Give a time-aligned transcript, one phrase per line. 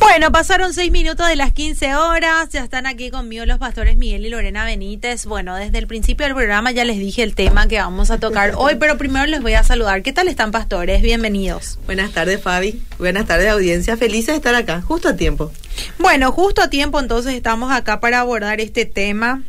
[0.00, 4.24] Bueno, pasaron seis minutos de las 15 horas, ya están aquí conmigo los pastores Miguel
[4.24, 5.26] y Lorena Benítez.
[5.26, 8.54] Bueno, desde el principio del programa ya les dije el tema que vamos a tocar
[8.56, 10.02] hoy, pero primero les voy a saludar.
[10.02, 11.02] ¿Qué tal están, pastores?
[11.02, 11.78] Bienvenidos.
[11.84, 12.82] Buenas tardes, Fabi.
[12.98, 13.96] Buenas tardes, audiencia.
[13.98, 15.52] Felices de estar acá, justo a tiempo.
[15.98, 19.42] Bueno, justo a tiempo, entonces estamos acá para abordar este tema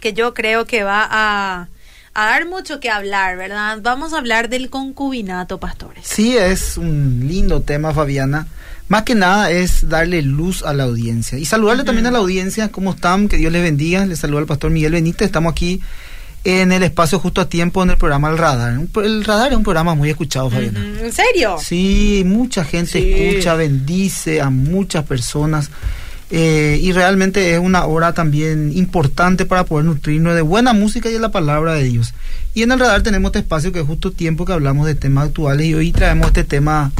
[0.00, 1.68] que yo creo que va a,
[2.14, 3.78] a dar mucho que hablar, ¿verdad?
[3.82, 6.06] Vamos a hablar del concubinato, pastores.
[6.06, 8.48] Sí, es un lindo tema, Fabiana.
[8.90, 11.38] Más que nada es darle luz a la audiencia.
[11.38, 13.28] Y saludarle también a la audiencia, ¿cómo están?
[13.28, 14.04] Que Dios les bendiga.
[14.04, 15.26] Les saluda al pastor Miguel Benítez.
[15.26, 15.80] Estamos aquí
[16.42, 18.80] en el espacio justo a tiempo en el programa El Radar.
[19.04, 20.80] El Radar es un programa muy escuchado, Fabiana.
[21.02, 21.56] ¿En serio?
[21.64, 23.12] Sí, mucha gente Sí.
[23.12, 25.70] escucha, bendice a muchas personas.
[26.32, 31.12] eh, y realmente es una hora también importante para poder nutrirnos de buena música y
[31.12, 32.14] de la palabra de Dios.
[32.54, 35.26] Y en el radar tenemos este espacio que es justo tiempo que hablamos de temas
[35.26, 36.92] actuales y hoy traemos este tema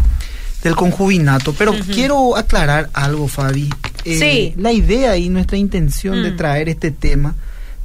[0.62, 1.54] del concubinato.
[1.56, 3.68] Pero quiero aclarar algo, Fabi.
[4.04, 4.54] Eh, Sí.
[4.56, 6.36] La idea y nuestra intención de Mm.
[6.36, 7.34] traer este tema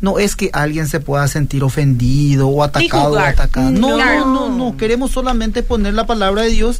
[0.01, 3.71] no es que alguien se pueda sentir ofendido o atacado o atacada.
[3.71, 4.77] No, no, no, no.
[4.77, 6.79] Queremos solamente poner la palabra de Dios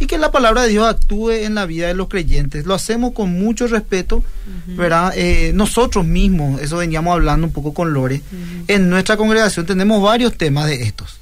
[0.00, 2.66] y que la palabra de Dios actúe en la vida de los creyentes.
[2.66, 4.22] Lo hacemos con mucho respeto,
[4.66, 5.12] ¿verdad?
[5.16, 8.22] Eh, nosotros mismos, eso veníamos hablando un poco con Lore,
[8.68, 11.17] en nuestra congregación tenemos varios temas de estos.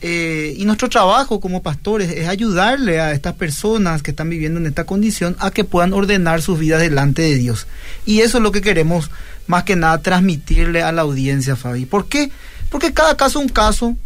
[0.00, 4.66] Eh, y nuestro trabajo como pastores es ayudarle a estas personas que están viviendo en
[4.66, 7.66] esta condición a que puedan ordenar sus vidas delante de Dios.
[8.04, 9.10] Y eso es lo que queremos
[9.46, 11.86] más que nada transmitirle a la audiencia, Fabi.
[11.86, 12.30] ¿Por qué?
[12.70, 13.96] Porque cada caso es un caso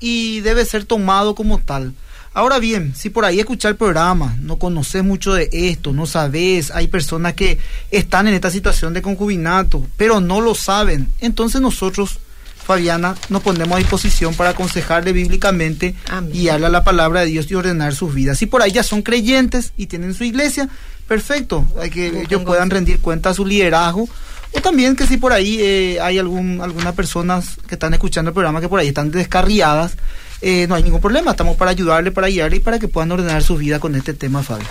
[0.00, 1.94] y debe ser tomado como tal.
[2.34, 6.70] Ahora bien, si por ahí escuchar el programa, no conoces mucho de esto, no sabes,
[6.70, 7.58] hay personas que
[7.90, 12.20] están en esta situación de concubinato, pero no lo saben, entonces nosotros,
[12.64, 16.32] Fabiana, nos ponemos a disposición para aconsejarle bíblicamente, Amén.
[16.32, 18.38] guiarle a la palabra de Dios y ordenar sus vidas.
[18.38, 20.68] Si por ahí ya son creyentes y tienen su iglesia,
[21.08, 24.08] perfecto, hay que Muy ellos puedan rendir cuenta a su liderazgo.
[24.54, 28.34] O también que si por ahí eh, hay algún, algunas personas que están escuchando el
[28.34, 29.96] programa que por ahí están descarriadas,
[30.42, 33.42] eh, no hay ningún problema, estamos para ayudarle, para guiarle y para que puedan ordenar
[33.42, 34.64] su vida con este tema, Fabi.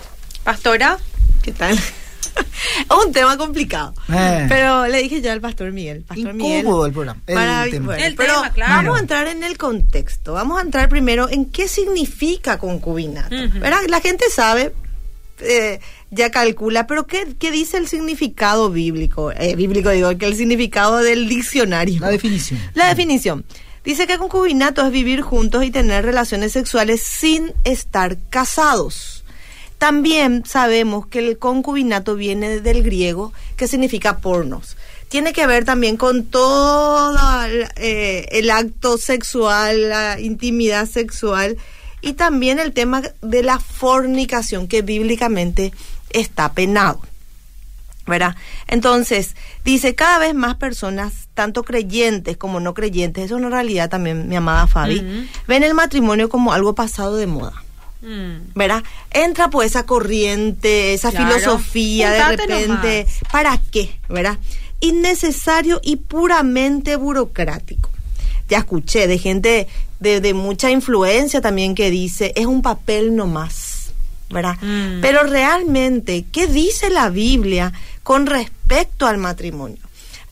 [0.43, 0.99] Pastora,
[1.41, 1.79] ¿Qué tal?
[2.89, 3.93] Es un tema complicado.
[4.11, 4.45] Eh.
[4.49, 6.03] Pero le dije ya al pastor Miguel.
[6.07, 6.87] Pastor Incómodo Miguel.
[6.87, 7.85] el programa, el Para- tema.
[7.87, 8.73] bueno, El pero tema, claro.
[8.75, 10.33] vamos a entrar en el contexto.
[10.33, 13.29] Vamos a entrar primero en qué significa concubinato.
[13.59, 13.79] ¿Verdad?
[13.89, 14.73] La gente sabe,
[15.39, 15.79] eh,
[16.11, 19.31] ya calcula, pero ¿qué, qué dice el significado bíblico?
[19.31, 21.99] Eh, bíblico digo, que el significado del diccionario.
[22.01, 22.59] La definición.
[22.73, 23.45] La definición.
[23.83, 29.20] Dice que concubinato es vivir juntos y tener relaciones sexuales sin estar casados.
[29.81, 34.77] También sabemos que el concubinato viene del griego, que significa pornos.
[35.09, 41.57] Tiene que ver también con todo el, eh, el acto sexual, la intimidad sexual
[41.99, 45.73] y también el tema de la fornicación, que bíblicamente
[46.11, 47.01] está penado.
[48.05, 48.35] ¿verdad?
[48.67, 53.89] Entonces, dice, cada vez más personas, tanto creyentes como no creyentes, eso es una realidad
[53.89, 57.63] también, mi amada Fabi, ven el matrimonio como algo pasado de moda.
[58.01, 58.83] Mm, ¿verdad?
[59.11, 61.27] Entra pues esa corriente, esa Claro.
[61.27, 62.85] filosofía de repente, nomás.
[63.31, 63.97] ¿para qué?
[64.09, 64.37] ¿verdad?
[64.79, 67.89] Innecesario y puramente burocrático.
[68.49, 69.67] Ya escuché de gente
[69.99, 73.91] de, de mucha influencia también que dice, es un papel nomás,
[74.29, 74.57] ¿verdad?
[74.61, 74.99] Mm.
[75.01, 77.71] Pero realmente, ¿qué dice la Biblia
[78.03, 79.77] con respecto al matrimonio?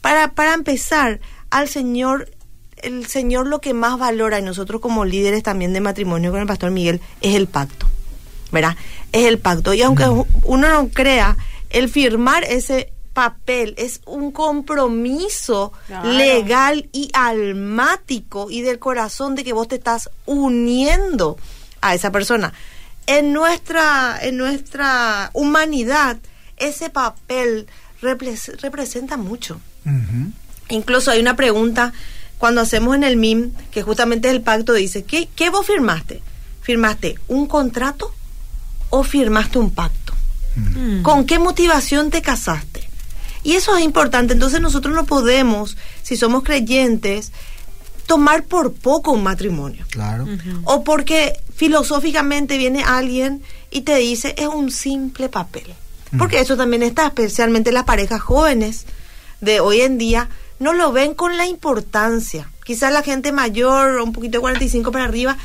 [0.01, 1.19] Para, para empezar,
[1.51, 2.29] al Señor,
[2.83, 6.47] el Señor lo que más valora, y nosotros como líderes también de matrimonio con el
[6.47, 7.87] pastor Miguel, es el pacto,
[8.51, 8.75] ¿verdad?
[9.11, 9.73] Es el pacto.
[9.73, 10.05] Y aunque
[10.43, 11.37] uno no crea,
[11.69, 16.09] el firmar ese papel es un compromiso Claro.
[16.13, 21.37] legal y almático y del corazón de que vos te estás uniendo
[21.81, 22.53] a esa persona.
[23.07, 26.17] En nuestra, en nuestra humanidad,
[26.57, 27.67] ese papel
[28.01, 29.59] repres- representa mucho.
[30.69, 31.93] Incluso hay una pregunta
[32.39, 36.21] cuando hacemos en el MIM, que justamente es el pacto, dice, ¿qué, qué vos firmaste?
[36.61, 38.11] ¿Firmaste un contrato
[38.89, 40.13] o firmaste un pacto?
[40.55, 41.01] mm.
[41.03, 42.89] ¿Con qué motivación te casaste?
[43.43, 44.33] Y eso es importante.
[44.33, 47.31] Entonces nosotros no podemos, si somos creyentes,
[48.05, 49.85] tomar por poco un matrimonio.
[49.91, 50.25] Claro.
[50.63, 55.67] O porque filosóficamente viene alguien y te dice es un simple papel.
[56.17, 58.85] Porque eso también está, especialmente las parejas jóvenes
[59.41, 60.27] de hoy en día,
[60.59, 62.49] no lo ven con la importancia.
[62.63, 65.37] Quizás la gente mayor, un poquito de 45 para arriba,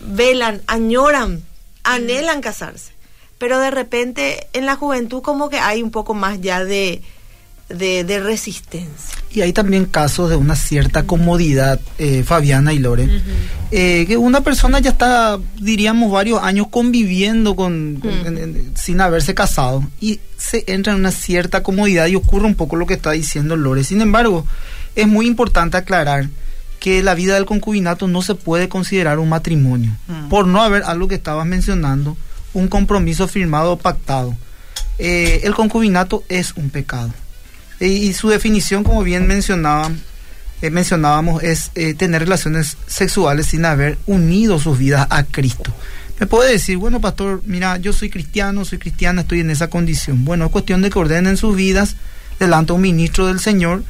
[0.00, 1.42] velan, añoran,
[1.82, 2.92] anhelan casarse.
[3.38, 7.02] Pero de repente en la juventud como que hay un poco más ya de,
[7.68, 9.18] de, de resistencia.
[9.30, 13.08] Y hay también casos de una cierta comodidad, eh, Fabiana y Lore,
[13.70, 19.00] eh, que una persona ya está, diríamos, varios años conviviendo con, con- en- en- sin
[19.00, 22.94] haberse casado y se entra en una cierta comodidad y ocurre un poco lo que
[22.94, 23.84] está diciendo Lore.
[23.84, 24.46] Sin embargo,
[24.94, 26.28] es muy importante aclarar
[26.78, 30.28] que la vida del concubinato no se puede considerar un matrimonio, Mm.
[30.28, 32.16] por no haber algo que estabas mencionando,
[32.54, 34.34] un compromiso firmado o pactado.
[34.98, 37.12] Eh, el concubinato es un pecado.
[37.80, 40.00] Y, su definición, como bien mencionaban,
[40.62, 45.72] eh, mencionábamos, es eh, tener relaciones sexuales sin haber unido sus vidas a Cristo.
[46.18, 50.24] Me puede decir, bueno, pastor, mira, yo soy cristiano, soy cristiana, estoy en esa condición.
[50.24, 51.96] Bueno, es cuestión de que ordenen sus vidas
[52.38, 53.84] delante de un ministro del Señor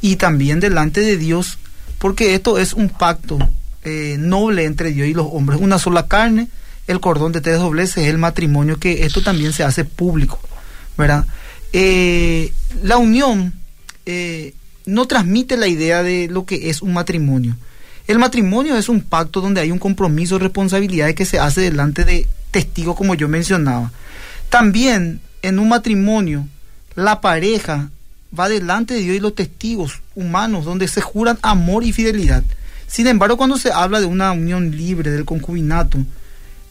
[0.00, 1.58] y también delante de Dios,
[1.98, 3.38] porque esto es un pacto
[3.84, 6.46] eh, noble entre Dios y los hombres, una sola carne,
[6.86, 10.40] el cordón de tres dobleces es el matrimonio, que esto también se hace público,
[10.96, 11.26] ¿verdad?
[11.72, 12.52] Eh,
[12.82, 13.54] la unión
[14.06, 14.54] eh,
[14.86, 17.56] no transmite la idea de lo que es un matrimonio.
[18.06, 22.26] El matrimonio es un pacto donde hay un compromiso, responsabilidad que se hace delante de
[22.50, 23.92] testigos, como yo mencionaba.
[24.48, 26.46] También en un matrimonio,
[26.94, 27.90] la pareja
[28.38, 32.42] va delante de Dios y los testigos humanos, donde se juran amor y fidelidad.
[32.86, 35.98] Sin embargo, cuando se habla de una unión libre, del concubinato,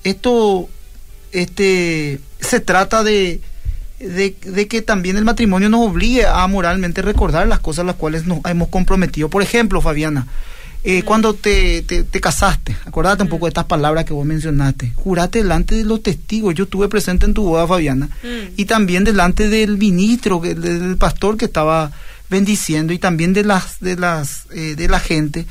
[0.04, 0.70] esto
[1.32, 3.42] este, se trata de,
[4.02, 7.96] de, de que también el matrimonio nos obligue a moralmente recordar las cosas a las
[7.96, 9.30] cuales nos hemos comprometido.
[9.30, 10.28] Por ejemplo, Fabiana,
[10.84, 14.94] eh, cuando te, te, te casaste, acordate un poco de estas palabras que vos mencionaste,
[14.96, 18.10] jurate delante de los testigos, yo estuve presente en tu boda, Fabiana,
[18.58, 21.92] y también delante del ministro, del pastor que estaba
[22.32, 25.46] bendiciendo, y también de las, de las, eh, de la gente,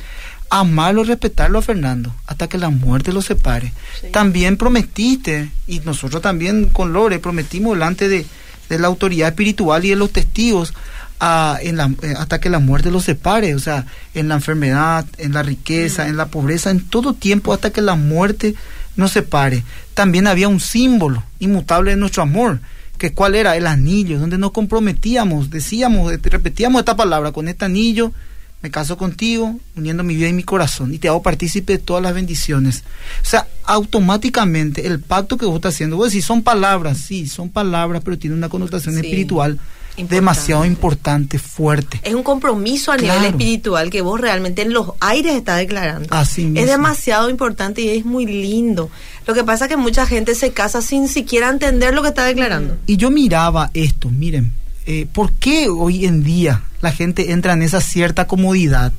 [0.50, 3.72] amarlo, respetarlo a Fernando, hasta que la muerte lo separe.
[4.12, 8.26] También prometiste, y nosotros también con Lore prometimos delante de,
[8.68, 10.74] de la autoridad espiritual y de los testigos,
[11.20, 15.04] a- en la- eh, hasta que la muerte los separe, o sea, en la enfermedad,
[15.18, 18.54] en la riqueza, en la pobreza, en todo tiempo hasta que la muerte
[18.96, 19.62] nos separe.
[19.94, 22.60] También había un símbolo inmutable de nuestro amor,
[22.98, 28.12] que cuál era el anillo, donde nos comprometíamos, decíamos, repetíamos esta palabra, con este anillo
[28.62, 32.02] me caso contigo, uniendo mi vida y mi corazón, y te hago partícipe de todas
[32.02, 32.84] las bendiciones.
[33.22, 37.48] O sea, automáticamente el pacto que vos estás haciendo, vos decís, son palabras, sí, son
[37.50, 39.52] palabras, pero tiene una connotación Sí, espiritual
[39.96, 40.14] importante.
[40.14, 42.00] demasiado importante, fuerte.
[42.02, 46.08] Es un compromiso a nivel espiritual que vos realmente en los aires estás declarando.
[46.10, 46.60] Así mismo.
[46.60, 48.90] Es demasiado importante y es muy lindo.
[49.26, 52.24] Lo que pasa es que mucha gente se casa sin siquiera entender lo que está
[52.24, 52.76] declarando.
[52.86, 54.52] Y yo miraba esto, miren,
[54.86, 58.92] eh, ¿por qué hoy en día la gente entra en esa cierta comodidad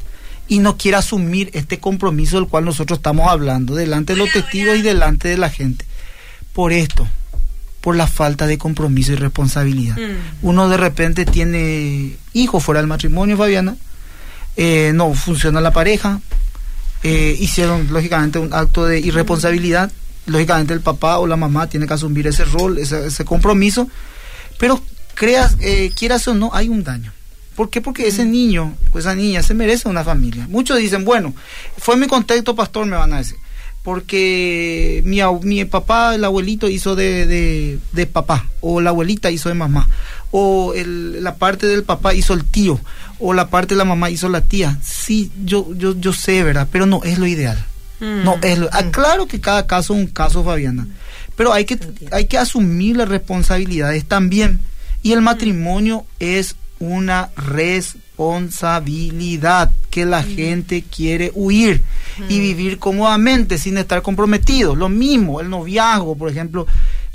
[0.48, 4.78] y no quiere asumir este compromiso del cual nosotros estamos hablando, delante de los testigos
[4.78, 5.86] y delante de la gente?
[6.54, 7.08] Por esto,
[7.82, 9.98] por la falta de compromiso y responsabilidad.
[9.98, 10.48] Mm.
[10.48, 13.76] Uno de repente tiene hijos fuera del matrimonio, Fabiana,
[14.58, 16.22] eh, no funciona la pareja,
[17.04, 19.92] eh, hicieron lógicamente un acto de irresponsabilidad,
[20.28, 23.88] lógicamente el papá o la mamá tiene que asumir ese rol, ese, ese compromiso,
[24.60, 24.80] pero
[25.22, 27.12] creas, eh, quieras o no, hay un daño.
[27.56, 27.80] ¿Por qué?
[27.80, 30.48] Porque ese niño o esa niña se merece una familia.
[30.50, 31.36] Muchos dicen, bueno,
[31.78, 33.38] fue mi contexto, pastor, me van a decir.
[33.84, 39.50] Porque mi, mi papá, el abuelito hizo de, de, de papá, o la abuelita hizo
[39.50, 39.88] de mamá,
[40.32, 42.80] o el- la parte del papá hizo el tío,
[43.20, 44.80] o la parte de la mamá hizo la tía.
[44.84, 46.68] Sí, yo, yo, yo sé, ¿verdad?
[46.72, 47.64] Pero no es lo ideal.
[48.00, 48.24] Mm.
[48.24, 50.88] No es lo, ah, claro que cada caso es un caso, Fabiana.
[51.36, 51.78] Pero hay que,
[52.12, 54.60] hay que asumir las responsabilidades también.
[55.04, 61.82] Y el matrimonio es una responsabilidad que la gente quiere huir
[62.30, 64.76] y vivir cómodamente sin estar comprometido.
[64.76, 66.66] Lo mismo, el noviazgo, por ejemplo,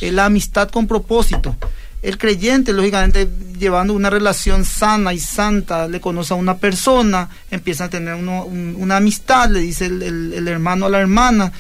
[0.00, 1.57] eh, la amistad con propósito.
[2.02, 3.28] El creyente, lógicamente,
[3.59, 8.45] llevando una relación sana y santa, le conoce a una persona, empieza a tener uno-
[8.45, 11.52] un- una amistad, le dice el, el- el hermano a la hermana,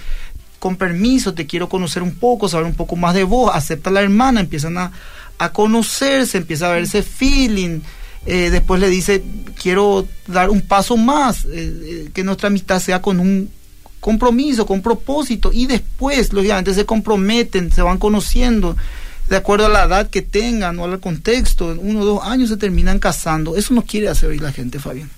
[0.58, 3.92] con permiso, te quiero conocer un poco, saber un poco más de vos, acepta a
[3.92, 4.92] la hermana, empiezan a,
[5.38, 7.80] a conocerse, empieza a ver ese feeling,
[8.26, 9.22] eh, después le dice,
[9.60, 13.50] quiero dar un paso más, eh, eh, que nuestra amistad sea con un
[14.00, 18.76] compromiso, con propósito, y después, lógicamente, se comprometen, se van conociendo,
[19.28, 22.48] de acuerdo a la edad que tengan o al contexto, en uno o dos años
[22.48, 23.56] se terminan casando.
[23.56, 25.10] Eso no quiere hacer hoy la gente, Fabián.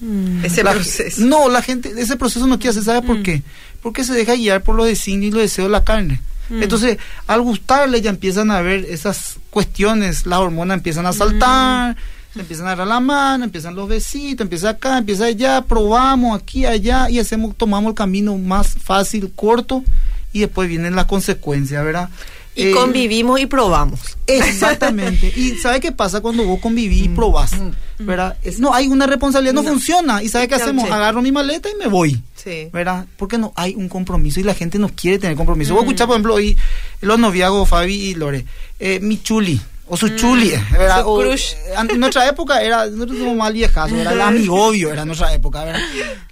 [0.43, 1.21] Ese La- proceso.
[1.27, 3.43] No, la gente, ese proceso no quiere hacer, ¿sabe por qué?
[3.83, 6.21] Porque se deja guiar por los designios y los deseos de la carne.
[6.50, 11.97] Entonces, al gustarle ya empiezan a ver esas cuestiones, las hormonas empiezan a saltar,
[12.33, 16.64] se empiezan a agarrar la mano, empiezan los besitos, empieza acá, empieza allá, probamos aquí,
[16.64, 19.85] allá, y hacemos, tomamos el camino más fácil, corto,
[20.33, 22.09] y después vienen las consecuencias, ¿verdad?
[22.55, 24.00] Y Eh, convivimos y probamos.
[24.26, 25.33] Exactamente.
[25.37, 27.52] y ¿sabe qué pasa cuando vos convivís y probás?
[27.99, 28.37] ¿Verdad?
[28.43, 29.71] Es- no hay una responsabilidad, no, No.
[29.71, 30.23] funciona.
[30.23, 30.90] ¿Y sabe qué hacemos?
[30.90, 32.21] Agarro mi maleta y me voy.
[32.49, 32.69] Sí.
[32.73, 33.07] ¿Verdad?
[33.17, 35.75] Porque no hay un compromiso y la gente no quiere tener compromiso.
[35.75, 36.57] Vos escuchás, por ejemplo, hoy
[37.00, 38.45] los noviagos, Fabi y Lore,
[38.81, 39.61] eh, mi chuli.
[39.90, 41.00] O su chuli, ¿verdad?
[41.02, 41.52] Su O, crush.
[41.55, 45.64] eh, en nuestra época era, nosotros somos mal viejazo, era el amigobio, era nuestra época,
[45.64, 45.81] ¿verdad?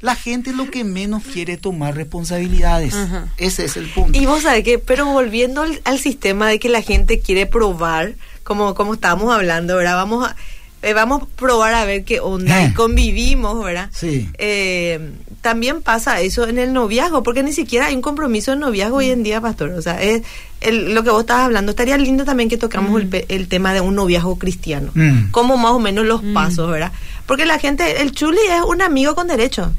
[0.02, 2.94] La gente lo que menos quiere es tomar responsabilidades.
[3.38, 4.18] Ese es el punto.
[4.18, 8.12] Y vos sabés que, pero volviendo al, al sistema de que la gente quiere probar,
[8.44, 9.94] como, como estábamos hablando, ¿verdad?
[9.94, 10.37] Vamos a,
[10.82, 12.62] eh, vamos a probar a ver qué onda.
[12.62, 12.68] Eh.
[12.70, 13.88] Y convivimos, ¿verdad?
[13.90, 14.28] Sí.
[14.37, 15.00] Eh,
[15.46, 19.10] también pasa eso en el noviazgo, porque ni siquiera hay un compromiso en noviazgo hoy
[19.10, 19.70] en día, pastor.
[19.70, 20.22] O sea, es
[20.60, 21.70] el- lo que vos estabas hablando.
[21.70, 24.90] Estaría lindo también que tocamos el, pe- el tema de un noviazgo cristiano.
[24.94, 25.30] Mm.
[25.30, 26.90] Como más o menos los pasos, ¿verdad?
[27.26, 29.70] Porque la gente, el chuli es un amigo con derecho.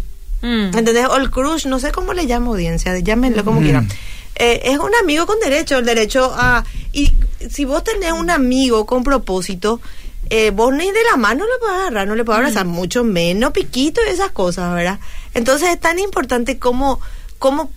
[0.41, 0.77] Mm.
[0.77, 1.05] ¿Entendés?
[1.07, 3.63] O el crush, no sé cómo le llamo audiencia, llámenlo como Mm.
[3.63, 3.89] quieran.
[4.36, 6.63] Eh, es un amigo con derecho, el derecho a...
[6.93, 7.12] Y
[7.50, 9.81] si vos tenés un amigo con propósito,
[10.29, 13.51] eh, vos ni de la mano le podés agarrar, no le podés abrazar, mucho menos
[13.51, 15.00] piquito y esas cosas, ¿verdad?
[15.34, 17.00] Entonces es tan importante como,
[17.38, 17.72] como,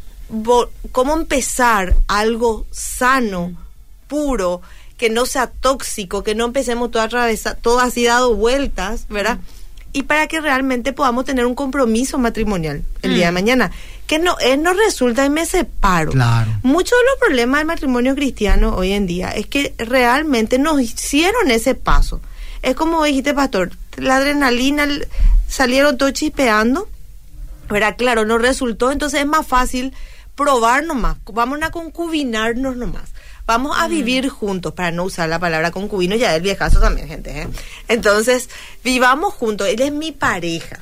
[0.93, 3.53] cómo empezar algo sano,
[4.09, 4.63] puro,
[4.97, 9.39] que no sea tóxico, que no empecemos todo, atravesa, todo así dado vueltas, ¿verdad?
[9.93, 13.73] Y para que realmente podamos tener un compromiso matrimonial el día de mañana.
[14.07, 16.13] Que no, eh, no resulta y me separo.
[16.13, 16.51] Claro.
[16.63, 21.51] Muchos de los problemas del matrimonio cristiano hoy en día es que realmente nos hicieron
[21.51, 22.21] ese paso.
[22.63, 24.87] Es como dijiste, pastor, la adrenalina
[25.49, 26.89] salieron todos chispeando,
[27.69, 27.97] ¿verdad?
[27.97, 29.95] Claro, no resultó, entonces es más fácil
[30.35, 33.11] probar nomás, vamos a concubinarnos nomás.
[33.47, 37.43] Vamos a vivir juntos, para no usar la palabra concubino, ya del viejazo también, gente.
[37.43, 37.49] ¿eh?
[37.89, 38.49] Entonces,
[38.85, 40.79] vivamos juntos, él es mi pareja.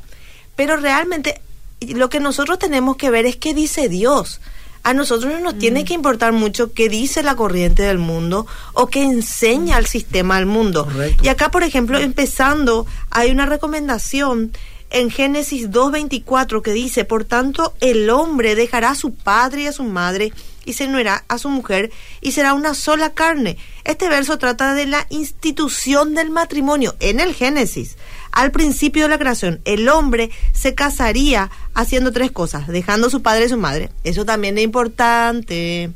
[0.55, 1.41] Pero realmente
[1.81, 4.41] lo que nosotros tenemos que ver es qué dice Dios.
[4.89, 8.87] A nosotros no nos tiene que importar mucho qué dice la corriente del mundo o
[8.87, 10.87] qué enseña el sistema del mundo.
[10.87, 11.23] Correcto.
[11.23, 14.51] Y acá, por ejemplo, empezando, hay una recomendación
[14.89, 19.73] en Génesis 2.24 que dice, por tanto, el hombre dejará a su padre y a
[19.73, 20.33] su madre
[20.65, 21.91] y se unirá a su mujer
[22.23, 23.59] y será una sola carne.
[23.85, 27.99] Este verso trata de la institución del matrimonio en el Génesis.
[28.33, 33.23] Al principio de la creación, el hombre se casaría haciendo tres cosas, dejando a su
[33.23, 33.91] padre y su madre.
[34.05, 35.91] Eso también es importante.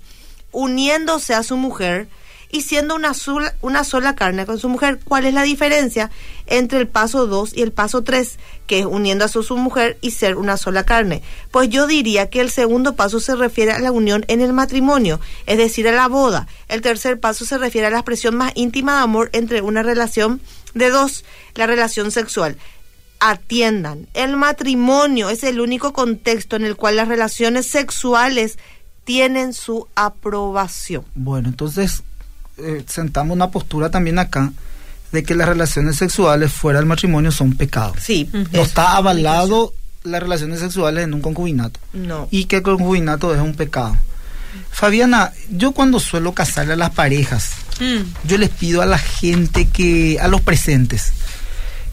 [0.51, 2.09] Uniéndose a su mujer
[2.53, 5.01] y siendo una sola, una sola carne con su mujer.
[5.03, 6.11] ¿Cuál es la diferencia
[6.47, 9.99] entre el paso 2 y el paso 3, que es uniendo a su, su mujer
[10.03, 11.23] y ser una sola carne?
[11.51, 15.19] Pues yo diría que el segundo paso se refiere a la unión en el matrimonio,
[15.47, 16.47] es decir, a la boda.
[16.69, 20.43] El tercer paso se refiere a la expresión más íntima de amor entre una relación
[20.75, 22.59] de dos, la relación sexual.
[23.19, 28.59] Atiendan, el matrimonio es el único contexto en el cual las relaciones sexuales
[29.05, 31.05] tienen su aprobación.
[31.15, 32.03] Bueno, entonces
[32.59, 34.53] eh, sentamos una postura también acá
[35.13, 37.97] de que las relaciones sexuales fuera del matrimonio son pecados.
[38.01, 41.79] Sí, No está avalado las relaciones sexuales en un concubinato.
[41.93, 42.29] No.
[42.31, 43.97] Y que el concubinato es un pecado.
[44.71, 48.29] Fabiana, yo cuando suelo casarle a las parejas, Mm.
[48.29, 51.13] yo les pido a la gente que, a los presentes,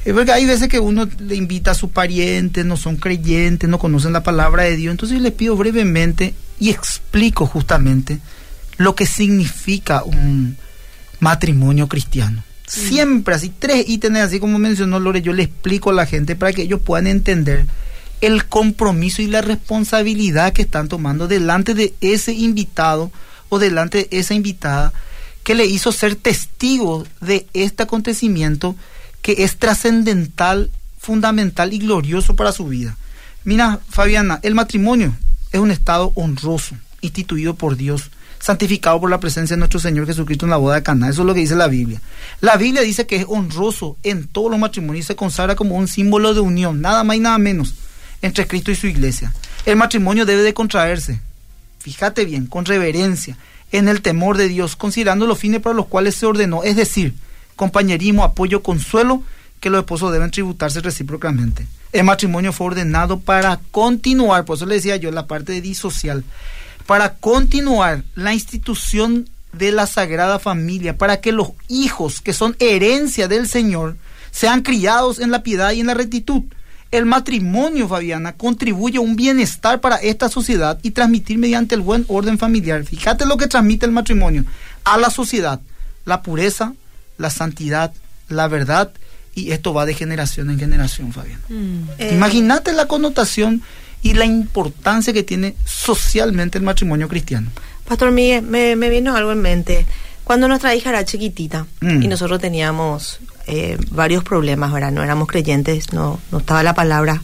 [0.06, 3.80] eh, porque hay veces que uno le invita a sus parientes, no son creyentes, no
[3.80, 8.20] conocen la palabra de Dios, entonces yo les pido brevemente y explico justamente
[8.80, 10.58] lo que significa un
[11.20, 12.44] matrimonio cristiano.
[12.66, 16.54] Siempre así, tres ítems, así como mencionó Lore, yo le explico a la gente para
[16.54, 17.66] que ellos puedan entender
[18.22, 23.12] el compromiso y la responsabilidad que están tomando delante de ese invitado
[23.50, 24.94] o delante de esa invitada
[25.44, 28.78] que le hizo ser testigo de este acontecimiento
[29.22, 32.96] que es trascendental, fundamental y glorioso para su vida.
[33.44, 35.16] Mira, Fabiana, el matrimonio
[35.52, 40.46] es un estado honroso, instituido por Dios, santificado por la presencia de nuestro Señor Jesucristo
[40.46, 41.10] en la boda de Caná.
[41.10, 42.02] Eso es lo que dice la Biblia.
[42.42, 45.88] La Biblia dice que es honroso en todos los matrimonios y se consagra como un
[45.88, 47.76] símbolo de unión, nada más y nada menos,
[48.22, 49.34] entre Cristo y su iglesia.
[49.66, 51.20] El matrimonio debe de contraerse,
[51.80, 53.38] fíjate bien, con reverencia,
[53.72, 57.14] en el temor de Dios, considerando los fines para los cuales se ordenó, es decir,
[57.56, 59.24] compañerismo, apoyo, consuelo,
[59.60, 61.68] que los esposos deben tributarse recíprocamente.
[61.92, 66.24] El matrimonio fue ordenado para continuar, por eso le decía yo, la parte de disocial,
[66.90, 73.28] para continuar la institución de la Sagrada Familia, para que los hijos que son herencia
[73.28, 73.96] del Señor
[74.32, 76.42] sean criados en la piedad y en la rectitud.
[76.90, 82.06] El matrimonio, Fabiana, contribuye a un bienestar para esta sociedad y transmitir mediante el buen
[82.08, 82.84] orden familiar.
[82.84, 84.46] Fíjate lo que transmite el matrimonio
[84.84, 85.60] a la sociedad,
[86.06, 86.74] la pureza,
[87.20, 87.94] la santidad,
[88.30, 88.92] la verdad,
[89.36, 91.44] y esto va de generación en generación, Fabiana.
[92.00, 93.62] Eh, Imagínate la connotación
[94.02, 97.50] y la importancia que tiene socialmente el matrimonio cristiano.
[97.88, 99.86] Pastor Miguel, me, me vino algo en mente.
[100.24, 102.04] Cuando nuestra hija era chiquitita Mm.
[102.04, 104.92] y nosotros teníamos eh, varios problemas, ¿verdad?
[104.92, 107.24] No éramos creyentes, no, no estaba la palabra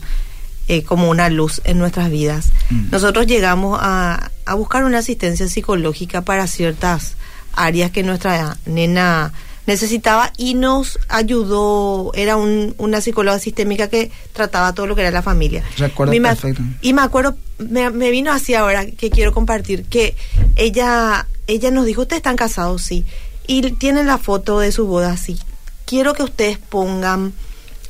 [0.68, 2.52] eh, como una luz en nuestras vidas.
[2.72, 2.90] Mm.
[2.92, 7.16] Nosotros llegamos a, a buscar una asistencia psicológica para ciertas
[7.54, 9.32] áreas que nuestra nena
[9.68, 15.12] necesitaba y nos ayudó, era un- una psicóloga sistémica que trataba todo lo que era
[15.12, 15.64] la familia.
[15.78, 16.62] Recuerdo me- perfecto.
[16.82, 20.16] y me acuerdo, me, me vino así ahora que quiero compartir, que
[20.56, 23.06] ella, ella nos dijo, ustedes están casados, sí,
[23.48, 25.38] y tienen la foto de su boda, sí.
[25.86, 27.34] Quiero que ustedes pongan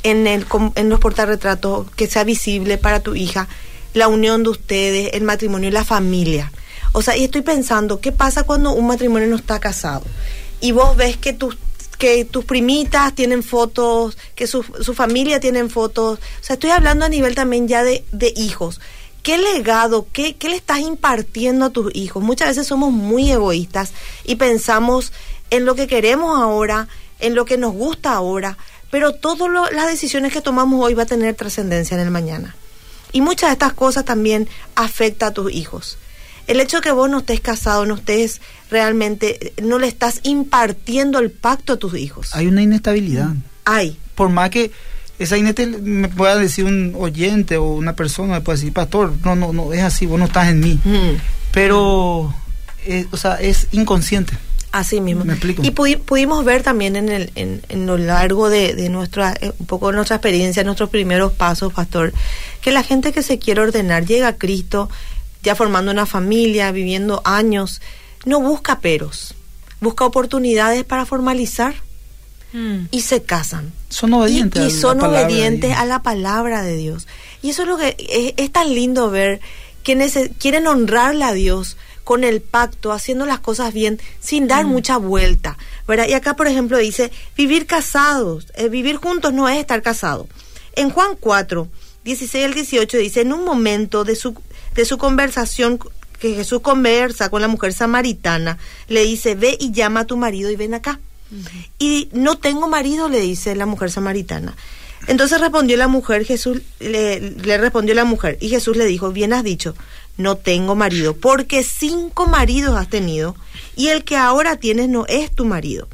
[0.03, 3.47] en, el, en los portarretratos que sea visible para tu hija
[3.93, 6.51] la unión de ustedes, el matrimonio y la familia.
[6.91, 10.03] O sea, y estoy pensando, ¿qué pasa cuando un matrimonio no está casado?
[10.59, 11.55] Y vos ves que tus
[11.95, 16.19] que tus primitas tienen fotos, que su, su familia tienen fotos.
[16.19, 18.79] O sea, estoy hablando a nivel también ya de, de hijos.
[19.23, 22.21] ¿Qué legado, qué, qué le estás impartiendo a tus hijos?
[22.21, 23.91] Muchas veces somos muy egoístas
[24.23, 25.13] y pensamos
[25.49, 26.87] en lo que queremos ahora,
[27.19, 28.57] en lo que nos gusta ahora,
[28.91, 32.55] pero todas las decisiones que tomamos hoy va a tener trascendencia en el mañana.
[33.11, 35.97] Y muchas de estas cosas también afecta a tus hijos.
[36.47, 41.19] El hecho de que vos no estés casado, no estés realmente, no le estás impartiendo
[41.19, 42.29] el pacto a tus hijos.
[42.35, 43.29] Hay una inestabilidad.
[43.65, 43.97] Hay.
[44.15, 44.71] Por más que
[45.17, 49.35] esa inestabilidad me pueda decir un oyente o una persona, me puede decir, pastor, no,
[49.35, 50.79] no, no, es así, vos no estás en mí.
[50.83, 51.17] Mm.
[51.51, 52.33] Pero,
[52.85, 54.33] eh, o sea, es inconsciente.
[54.71, 55.23] Así mismo.
[55.23, 55.63] Me explico.
[55.63, 59.53] Y pudi- pudimos ver también en, el, en, en lo largo de, de nuestra, eh,
[59.57, 62.11] un poco nuestra experiencia, nuestros primeros pasos, pastor,
[62.59, 64.89] que la gente que se quiere ordenar llega a Cristo,
[65.45, 67.79] ya formando una familia, viviendo años,
[68.25, 69.35] no busca peros,
[69.79, 71.75] busca oportunidades para formalizar
[72.53, 72.87] Mm.
[72.91, 73.73] y se casan.
[73.89, 74.61] Son obedientes.
[74.61, 75.79] y a la son palabra de obedientes Dios.
[75.79, 77.07] a la palabra de Dios.
[77.41, 79.41] Y eso es lo que es, es tan lindo ver
[79.83, 81.75] que nece- quieren honrarle a Dios
[82.05, 85.57] con el pacto, haciendo las cosas bien, sin dar mucha vuelta.
[85.87, 86.07] ¿verdad?
[86.07, 90.27] Y acá, por ejemplo, dice, vivir casados, eh, vivir juntos no es estar casado.
[90.77, 91.67] En Juan 4,
[92.05, 94.33] 16 al 18 dice, en un momento de su,
[94.75, 95.79] de su conversación
[96.19, 100.51] que Jesús conversa con la mujer samaritana, le dice, ve y llama a tu marido
[100.51, 100.99] y ven acá.
[101.79, 104.55] Y no tengo marido, le dice la mujer samaritana.
[105.07, 109.33] Entonces respondió la mujer, Jesús le, le respondió la mujer, y Jesús le dijo, bien
[109.33, 109.75] has dicho,
[110.17, 113.35] no tengo marido, porque cinco maridos has tenido,
[113.75, 115.87] y el que ahora tienes no es tu marido.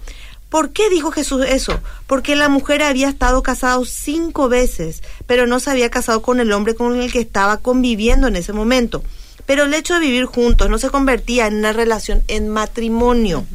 [0.52, 1.80] ¿Por qué dijo Jesús eso?
[2.08, 6.52] Porque la mujer había estado casado cinco veces, pero no se había casado con el
[6.52, 9.02] hombre con el que estaba conviviendo en ese momento.
[9.46, 13.46] Pero el hecho de vivir juntos no se convertía en una relación en matrimonio.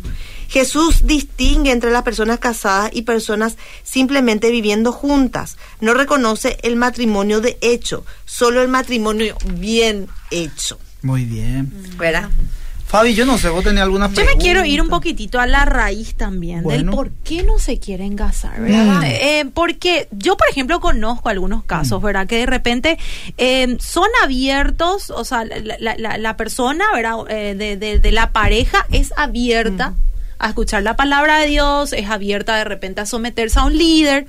[0.49, 5.59] Jesús distingue entre las personas casadas y personas simplemente viviendo juntas.
[5.83, 10.79] No reconoce el matrimonio de hecho, solo el matrimonio bien hecho.
[11.03, 11.71] Muy bien.
[11.99, 12.31] ¿Verdad?
[12.87, 14.37] Fabi, yo no sé, vos tenés alguna Yo pregunta.
[14.39, 18.15] me quiero ir un poquitito a la raíz también del por qué no se quieren
[18.17, 19.01] casar, ¿verdad?
[19.01, 19.05] Mm.
[19.05, 22.29] Eh, porque yo, por ejemplo, conozco algunos casos, ¿verdad?
[22.29, 22.97] Que de repente
[23.39, 27.17] eh, son abiertos, o sea, la, la- la- la persona, ¿verdad?
[27.29, 29.95] Eh, de, de- de la pareja es abierta
[30.39, 34.27] a escuchar la palabra de Dios, es abierta de repente a someterse a un líder,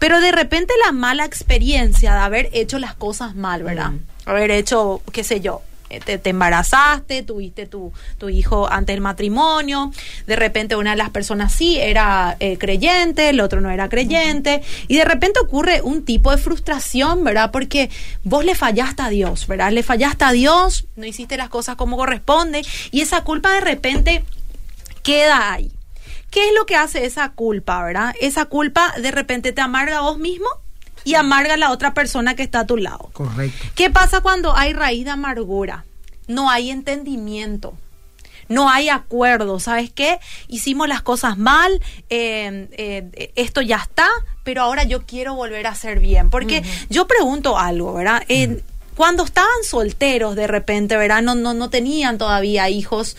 [0.00, 3.92] pero de repente la mala experiencia de haber hecho las cosas mal, ¿verdad?
[4.26, 5.62] Haber hecho, qué sé yo,
[6.00, 9.92] te, te embarazaste, tuviste tu, tu hijo antes del matrimonio,
[10.26, 14.62] de repente una de las personas sí era eh, creyente, el otro no era creyente,
[14.88, 17.50] y de repente ocurre un tipo de frustración, ¿verdad?
[17.50, 17.90] Porque
[18.24, 19.72] vos le fallaste a Dios, ¿verdad?
[19.72, 24.24] Le fallaste a Dios, no hiciste las cosas como corresponde, y esa culpa de repente
[25.02, 25.70] queda ahí.
[26.30, 28.14] ¿Qué es lo que hace esa culpa, verdad?
[28.18, 30.48] Esa culpa de repente te amarga a vos mismo
[31.04, 33.10] y amarga a la otra persona que está a tu lado.
[33.12, 33.66] Correcto.
[33.74, 35.84] ¿Qué pasa cuando hay raíz de amargura?
[36.28, 37.74] No hay entendimiento.
[38.48, 40.18] No hay acuerdo, ¿sabes qué?
[40.48, 44.08] Hicimos las cosas mal, eh, eh, esto ya está,
[44.44, 46.28] pero ahora yo quiero volver a hacer bien.
[46.28, 48.22] Porque yo pregunto algo, ¿verdad?
[48.28, 48.62] Eh,
[48.94, 51.22] Cuando estaban solteros de repente, ¿verdad?
[51.22, 53.16] No, no, no tenían todavía hijos.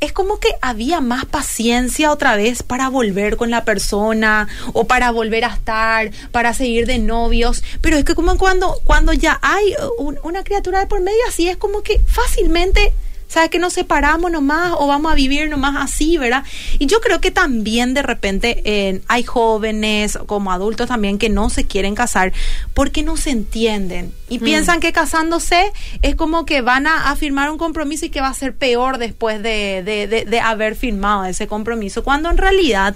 [0.00, 5.10] Es como que había más paciencia otra vez para volver con la persona o para
[5.10, 7.62] volver a estar, para seguir de novios.
[7.80, 11.48] Pero es que como cuando, cuando ya hay un- una criatura de por medio así,
[11.48, 12.92] es como que fácilmente,
[13.28, 13.50] ¿sabes?
[13.50, 16.42] Que nos separamos nomás o vamos a vivir nomás así, ¿verdad?
[16.78, 21.50] Y yo creo que también de repente eh, hay jóvenes como adultos también que no
[21.50, 22.32] se quieren casar
[22.74, 27.50] porque no se entienden y piensan que casándose es como que van a, a firmar
[27.50, 31.24] un compromiso y que va a ser peor después de, de- de- de haber firmado
[31.24, 32.94] ese compromiso, cuando en realidad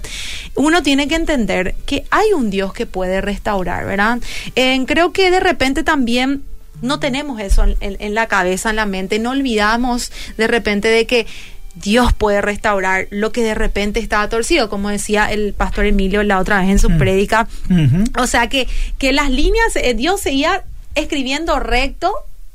[0.55, 4.19] uno tiene que entender que hay un Dios que puede restaurar, ¿verdad?
[4.55, 6.43] Eh, creo que de repente también
[6.83, 10.89] no tenemos eso en, en- en la cabeza, en la mente, no olvidamos de repente
[10.89, 11.25] de que
[11.75, 16.37] Dios puede restaurar lo que de repente estaba torcido, como decía el pastor Emilio la
[16.37, 16.97] otra vez en su Mm.
[16.99, 17.47] prédica.
[18.19, 18.67] O sea que,
[18.99, 22.13] que las líneas, eh, Dios seguía escribiendo recto,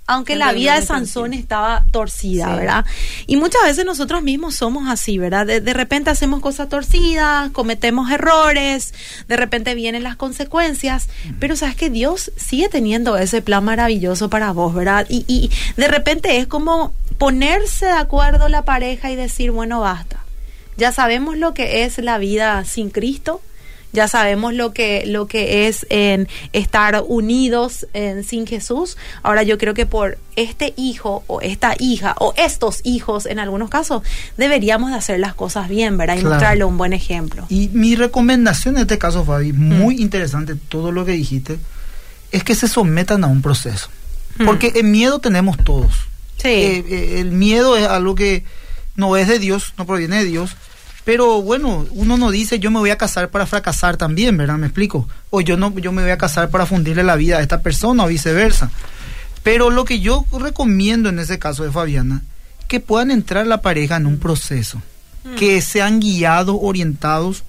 [0.08, 2.56] aunque la vida de Sansón estaba torcida, Sí.
[2.58, 2.84] ¿verdad?
[3.26, 5.46] Y muchas veces nosotros mismos somos así, ¿verdad?
[5.46, 8.94] De, de repente hacemos cosas torcidas, cometemos errores,
[9.28, 14.50] de repente vienen las consecuencias, pero sabes que Dios sigue teniendo ese plan maravilloso para
[14.52, 15.06] vos, ¿verdad?
[15.08, 20.24] Y, y de repente es como ponerse de acuerdo la pareja y decir, bueno, basta.
[20.78, 23.42] Ya sabemos lo que es la vida sin Cristo,
[23.92, 28.96] ya sabemos lo que lo que es en estar unidos en, sin Jesús.
[29.22, 33.70] Ahora yo creo que por este hijo o esta hija o estos hijos en algunos
[33.70, 34.02] casos
[34.36, 36.16] deberíamos de hacer las cosas bien, ¿verdad?
[36.16, 36.34] Y Claro.
[36.34, 37.46] mostrarle un buen ejemplo.
[37.48, 39.78] Y mi recomendación en este caso, Fabi, Mm.
[39.78, 41.58] muy interesante todo lo que dijiste,
[42.30, 43.88] es que se sometan a un proceso.
[44.38, 44.44] Mm.
[44.44, 45.92] Porque el miedo tenemos todos.
[46.36, 46.48] Sí.
[46.48, 48.44] Eh, eh, el miedo es algo que
[48.94, 50.56] no es de Dios, no proviene de Dios.
[51.08, 54.58] Pero bueno, uno no dice yo me voy a casar para fracasar también, ¿verdad?
[54.58, 55.08] Me explico.
[55.30, 58.04] O yo no, yo me voy a casar para fundirle la vida a esta persona
[58.04, 58.70] o viceversa.
[59.42, 62.20] Pero lo que yo recomiendo en ese caso de Fabiana,
[62.66, 64.82] que puedan entrar la pareja en un proceso,
[65.38, 67.42] que sean guiados, orientados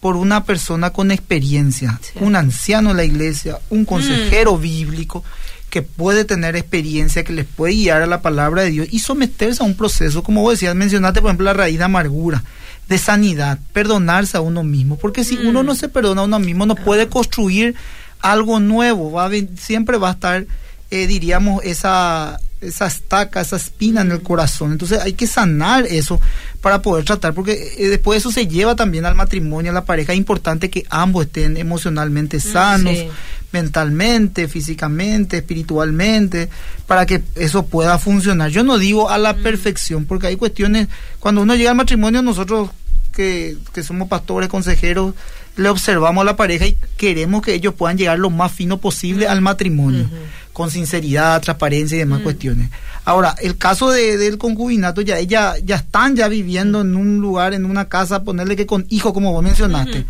[0.00, 2.18] por una persona con experiencia, Sí.
[2.20, 5.24] un anciano de la iglesia, un consejero bíblico
[5.70, 9.62] que puede tener experiencia, que les puede guiar a la palabra de Dios y someterse
[9.62, 12.44] a un proceso, como vos decías, mencionaste por ejemplo la raíz de amargura,
[12.88, 16.64] de sanidad, perdonarse a uno mismo, porque si uno no se perdona a uno mismo,
[16.64, 17.74] no puede construir
[18.20, 20.46] algo nuevo, va a siempre va a estar,
[20.90, 24.72] eh, diríamos, esa, esa estaca, esa espina en el corazón.
[24.72, 26.20] Entonces hay que sanar eso
[26.60, 30.12] para poder tratar, porque eh, después eso se lleva también al matrimonio, a la pareja.
[30.12, 33.08] Es importante que ambos estén emocionalmente sanos, sí.
[33.52, 36.48] mentalmente, físicamente, espiritualmente,
[36.86, 38.50] para que eso pueda funcionar.
[38.50, 40.88] Yo no digo a la perfección, porque hay cuestiones,
[41.20, 42.70] cuando uno llega al matrimonio, nosotros
[43.18, 45.12] que, que somos pastores, consejeros,
[45.56, 49.26] le observamos a la pareja y queremos que ellos puedan llegar lo más fino posible
[49.26, 50.08] al matrimonio,
[50.52, 52.70] con sinceridad, transparencia y demás cuestiones.
[53.04, 57.54] Ahora, el caso de, del concubinato, ya ella ya están ya viviendo en un lugar,
[57.54, 60.06] en una casa, ponerle que con hijo, como vos mencionaste.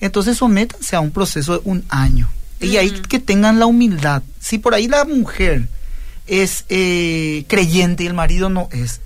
[0.00, 2.30] Entonces sométanse a un proceso de un año.
[2.58, 4.22] Y ahí que tengan la humildad.
[4.40, 5.68] Si por ahí la mujer
[6.26, 9.02] es eh, creyente y el marido no es,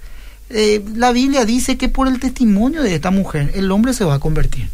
[0.50, 4.14] eh, la Biblia dice que por el testimonio de esta mujer el hombre se va
[4.14, 4.68] a convertir.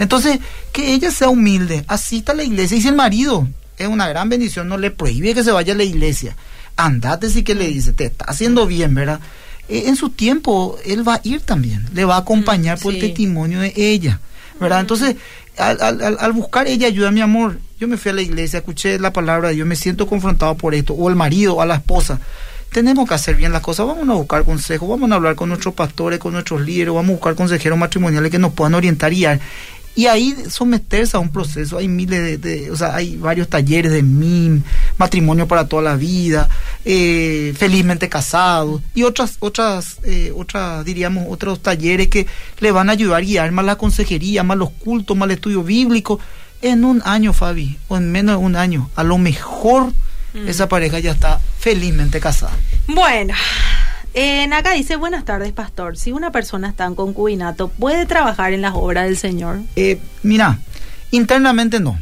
[0.00, 0.38] Entonces,
[0.72, 2.76] que ella sea humilde, asista a la iglesia.
[2.76, 5.76] Y si el marido es una gran bendición, no le prohíbe que se vaya a
[5.76, 6.36] la iglesia.
[6.76, 9.20] Andate si que le dice, te está haciendo bien, ¿verdad?
[9.68, 13.00] Eh, en su tiempo, él va a ir también, le va a acompañar por el
[13.00, 13.06] sí.
[13.08, 14.20] testimonio de ella,
[14.60, 14.80] ¿verdad?
[14.80, 15.16] Entonces,
[15.58, 18.58] al, al- al- al buscar ella ayuda, mi amor, yo me fui a la iglesia,
[18.60, 21.66] escuché la palabra de Dios, me siento confrontado por esto, o el marido, o a
[21.66, 22.20] la esposa.
[22.74, 25.74] Tenemos que hacer bien las cosas, vamos a buscar consejos, vamos a hablar con nuestros
[25.74, 29.24] pastores, con nuestros líderes, vamos a buscar consejeros matrimoniales que nos puedan orientar y.
[29.94, 33.92] Y ahí someterse a un proceso, hay miles de, de- o sea, hay varios talleres
[33.92, 34.62] de MIM,
[34.98, 36.48] matrimonio para toda la vida,
[36.84, 42.26] eh, felizmente casados, y otras, otras, eh, otras, diríamos, otros talleres que
[42.58, 45.62] le van a ayudar a guiar más la consejería, más los cultos, más el estudio
[45.62, 46.18] bíblico.
[46.60, 49.92] En un año, Fabi, o en menos de un año, a lo mejor
[50.48, 52.52] esa pareja ya está felizmente casada.
[52.88, 53.32] Bueno,
[54.12, 55.96] en acá dice, buenas tardes, pastor.
[55.96, 59.60] Si una persona está en concubinato, ¿puede trabajar en las obras del Señor?
[59.74, 60.58] Eh, mira,
[61.10, 61.98] internamente no.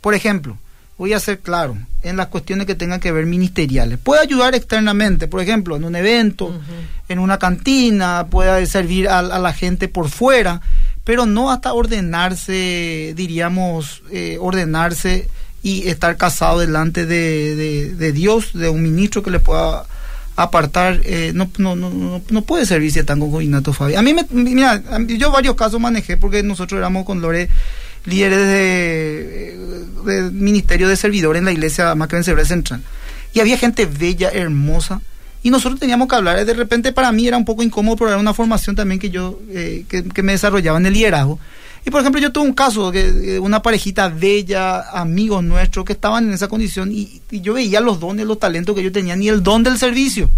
[0.00, 0.56] Por ejemplo,
[0.96, 3.98] voy a ser claro en las cuestiones que tengan que ver ministeriales.
[3.98, 6.54] Puede ayudar externamente, por ejemplo, en un evento,
[7.08, 10.60] en una cantina, puede servir a, a la gente por fuera,
[11.02, 15.28] pero no hasta ordenarse, diríamos, eh, ordenarse
[15.62, 17.54] y estar casado delante de,
[17.96, 19.84] de- Dios, de un ministro que le pueda
[20.36, 23.94] apartar, eh, no, no, no, no, puede servir si están con concubinato, Fabi.
[23.94, 27.48] A mí, me, mira, yo varios casos manejé porque nosotros éramos con Lore
[28.06, 29.58] líderes de,
[30.06, 32.80] de ministerio de servidores en la iglesia Macrense Central.
[33.34, 35.02] Y había gente bella, hermosa,
[35.42, 36.42] y nosotros teníamos que hablar.
[36.44, 39.38] De repente para mí era un poco incómodo, pero era una formación también que yo,
[39.50, 41.38] eh, que, que me desarrollaba en el liderazgo.
[41.84, 46.28] Y por ejemplo, yo tuve un caso de una parejita bella, amigos nuestros, que estaban
[46.28, 49.42] en esa condición y, yo veía los dones, los talentos que ellos tenían y el
[49.42, 50.30] don del servicio.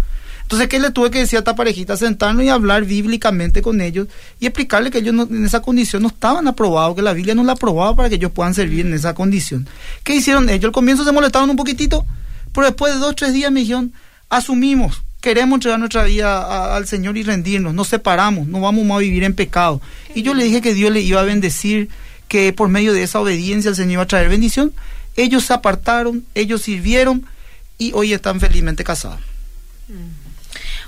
[0.43, 1.97] Entonces, ¿qué le tuve que decir a esta parejita?
[1.97, 4.07] Sentarnos y hablar bíblicamente con ellos
[4.39, 7.43] y explicarle que ellos no- en esa condición no estaban aprobados, que la Biblia no
[7.43, 9.67] la aprobaba para que ellos puedan servir en esa condición.
[10.03, 10.65] ¿Qué hicieron ellos?
[10.65, 12.05] Al comienzo se molestaron un poquitito,
[12.53, 13.93] pero después de dos, tres días me dijeron,
[14.29, 18.97] asumimos, queremos entregar nuestra vida a- al Señor y rendirnos, nos separamos, no vamos más
[18.97, 19.81] a vivir en pecado.
[20.13, 21.87] Y yo le dije que Dios le iba a bendecir,
[22.27, 24.73] que por medio de esa obediencia el Señor iba a traer bendición.
[25.15, 27.25] Ellos se apartaron, ellos sirvieron
[27.77, 29.21] y hoy están felizmente casados.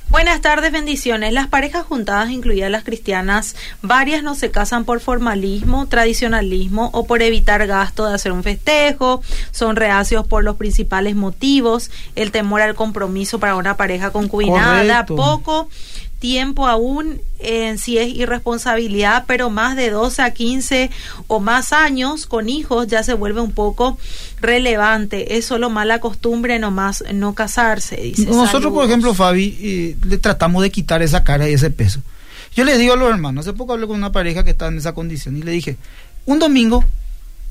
[0.10, 1.34] Buenas tardes, bendiciones.
[1.34, 7.22] Las parejas juntadas, incluidas las cristianas, varias no se casan por formalismo, tradicionalismo o por
[7.22, 9.22] evitar gasto de hacer un festejo.
[9.52, 15.16] Son reacios por los principales motivos, el temor al compromiso para una pareja concubinada, Correcto.
[15.16, 15.70] poco
[16.20, 20.90] tiempo aún en si es irresponsabilidad, pero más de 12 a 15
[21.28, 23.98] o más años con hijos ya se vuelve un poco
[24.42, 25.38] relevante.
[25.38, 28.26] Es solo mala costumbre nomás no casarse, dice.
[28.26, 32.02] Nosotros, por ejemplo, Fabi, eh, le tratamos de quitar esa cara y ese peso.
[32.56, 34.78] Yo le digo a los hermanos, hace poco hablé con una pareja que está en
[34.78, 35.78] esa condición y le dije,
[36.26, 36.86] un domingo,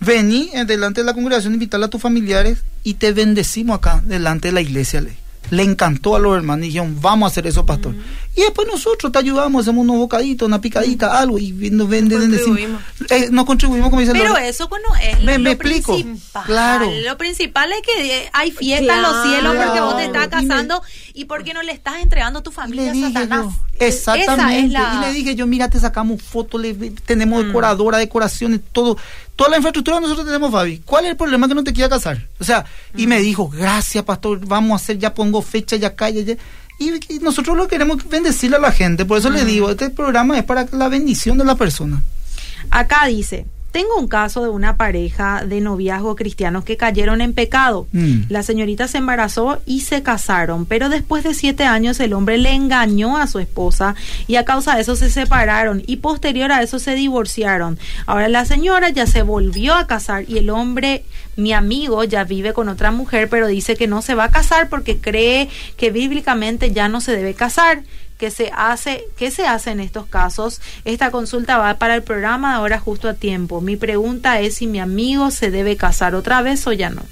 [0.00, 4.48] vení en delante de la congregación, invitarle a tus familiares y te bendecimos acá delante
[4.48, 5.02] de la iglesia.
[5.02, 7.94] Le, le encantó a los hermanos y dijeron, vamos a hacer eso, pastor.
[8.36, 12.58] Y después nosotros te ayudamos, hacemos unos bocaditos, una picadita, algo, y nos vende- bendecimos.
[12.58, 12.82] Contribuimos.
[13.10, 15.94] Eh, nos contribuimos, como dice Pero eso bueno, es Me- lo me explico.
[15.94, 16.44] principal.
[16.46, 16.90] Claro.
[17.04, 19.28] Lo principal es que eh, hay fiesta en los Claro.
[19.30, 20.82] cielos porque vos te estás Y me- casando
[21.14, 23.44] y, porque no le estás entregando tu familia a Satanás.
[23.46, 23.52] yo,
[23.86, 24.32] exactamente.
[24.34, 24.94] Esa es la...
[24.96, 27.46] Y le dije yo, mira, te sacamos fotos, le, tenemos Mm.
[27.48, 28.96] decoradora, decoraciones, todo.
[29.36, 30.78] Toda la infraestructura nosotros tenemos, Fabi.
[30.84, 32.28] ¿Cuál es el problema que no te quiera casar?
[32.38, 32.64] O sea,
[32.96, 33.10] y Mm.
[33.10, 36.34] me dijo, gracias, pastor, vamos a hacer, ya pongo fecha, ya calle, ya.
[36.78, 39.04] Y, y nosotros lo queremos bendecirle a la gente.
[39.04, 39.34] Por eso Mm.
[39.34, 42.02] le digo, este programa es para la bendición de la persona.
[42.70, 47.88] Acá dice, tengo un caso de una pareja de noviazgo cristianos que cayeron en pecado.
[47.90, 48.26] Mm.
[48.28, 52.52] La señorita se embarazó y se casaron, pero después de siete años el hombre le
[52.52, 53.96] engañó a su esposa
[54.28, 57.76] y a causa de eso se separaron y posterior a eso se divorciaron.
[58.06, 62.52] Ahora la señora ya se volvió a casar y el hombre, mi amigo, ya vive
[62.52, 66.70] con otra mujer, pero dice que no se va a casar porque cree que bíblicamente
[66.70, 67.82] ya no se debe casar.
[68.18, 70.60] ¿Qué se hace, qué se hace en estos casos?
[70.84, 73.60] Esta consulta va para el programa de ahora justo a tiempo.
[73.60, 77.02] Mi pregunta es si mi amigo se debe casar otra vez o ya no.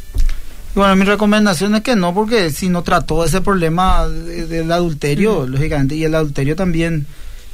[0.74, 5.46] Bueno, mi recomendación es que no, porque si no trató ese problema de- del adulterio,
[5.46, 7.06] lógicamente, y el adulterio también,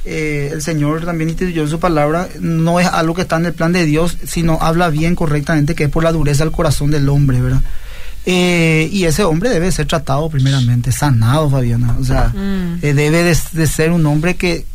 [0.05, 3.53] eh, el Señor también instituyó en su palabra, no es algo que está en el
[3.53, 7.09] plan de Dios, sino habla bien correctamente, que es por la dureza del corazón del
[7.09, 7.61] hombre, ¿verdad?
[8.31, 11.95] Eh, y ese hombre debe ser tratado primeramente, sanado, Fabiana.
[11.99, 12.79] O sea, Mm.
[12.81, 14.65] eh, debe de, de ser un hombre que,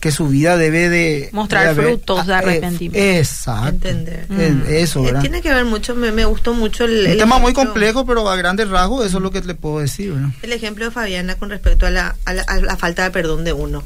[0.00, 1.30] que su vida debe de...
[1.32, 2.98] Mostrar de haber- frutos de eh, arrepentimiento.
[3.18, 3.88] exacto.
[3.88, 4.26] Entender.
[4.28, 4.62] Mm.
[4.68, 5.20] Eso, Eh, ¿verdad?
[5.22, 8.06] tiene que ver mucho, me, me gustó mucho el, Un el tema muy ejemplo- complejo,
[8.06, 10.12] pero a grandes rasgos eso es lo que le puedo decir.
[10.12, 10.28] ¿verdad?
[10.42, 13.42] El ejemplo de Fabiana con respecto a la, a la, a la falta de perdón
[13.42, 13.82] de uno.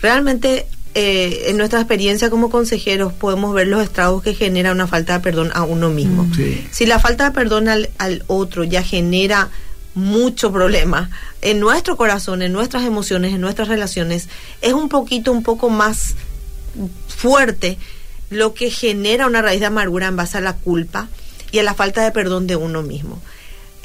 [0.00, 5.14] Realmente, eh, en nuestra experiencia como consejeros, podemos ver los estragos que genera una falta
[5.14, 6.28] de perdón a uno mismo.
[6.34, 6.66] Sí.
[6.70, 9.50] Si la falta de perdón al, al otro ya genera
[9.94, 14.28] mucho problema en nuestro corazón, en nuestras emociones, en nuestras relaciones,
[14.60, 16.14] es un poquito, un poco más
[17.08, 17.78] fuerte
[18.30, 21.08] lo que genera una raíz de amargura en base a la culpa
[21.52, 23.20] y a la falta de perdón de uno mismo.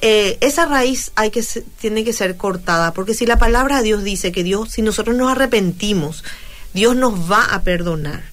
[0.01, 1.43] Eh, esa raíz hay que
[1.79, 5.17] tiene que ser cortada porque si la palabra de Dios dice que Dios si nosotros
[5.17, 6.23] nos arrepentimos
[6.73, 8.23] Dios nos va a perdonar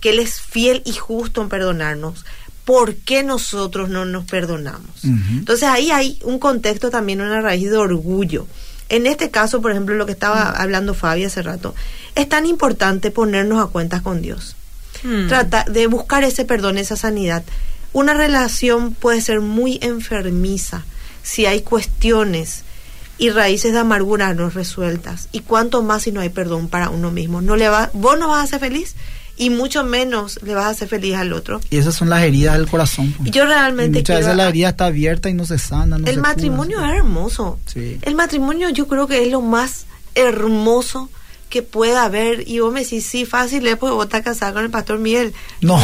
[0.00, 2.24] que él es fiel y justo en perdonarnos
[2.64, 5.04] ¿por qué nosotros no nos perdonamos?
[5.04, 8.46] Entonces ahí hay un contexto también una raíz de orgullo
[8.88, 11.74] en este caso por ejemplo lo que estaba hablando Fabi hace rato
[12.14, 14.56] es tan importante ponernos a cuentas con Dios
[15.02, 15.28] Mm.
[15.28, 17.42] trata de buscar ese perdón, esa sanidad.
[17.92, 20.84] Una relación puede ser muy enfermiza
[21.22, 22.64] si hay cuestiones
[23.20, 25.28] y raíces de amargura no resueltas.
[25.30, 27.42] Y cuánto más si no hay perdón para uno mismo.
[27.42, 28.96] No le va, vos no vas a ser feliz
[29.36, 31.60] y mucho menos le vas a hacer feliz al otro.
[31.68, 33.12] Y esas son las heridas del corazón.
[33.18, 33.30] pues.
[33.30, 35.98] Yo realmente Y muchas veces la herida está abierta y no se sana.
[35.98, 36.92] no el se matrimonio cura.
[36.92, 37.58] es hermoso.
[37.66, 37.98] Sí.
[38.00, 41.10] El matrimonio yo creo que es lo más hermoso
[41.50, 42.48] que pueda haber.
[42.48, 45.34] Y vos me decís, sí, fácil es porque vos estás casada con el pastor Miguel.
[45.60, 45.78] No.